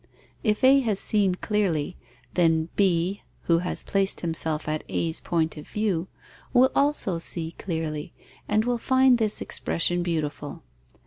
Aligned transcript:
If 0.43 0.63
A 0.63 0.79
has 0.79 0.99
seen 0.99 1.35
clearly, 1.35 1.95
then 2.33 2.69
B 2.75 3.21
(who 3.43 3.59
has 3.59 3.83
placed 3.83 4.21
himself 4.21 4.67
at 4.67 4.83
A's 4.89 5.21
point 5.21 5.57
of 5.57 5.67
view) 5.67 6.07
will 6.53 6.71
also 6.73 7.19
see 7.19 7.51
clearly 7.59 8.11
and 8.47 8.65
will 8.65 8.79
find 8.79 9.19
this 9.19 9.41
expression 9.41 10.01
beautiful. 10.01 10.63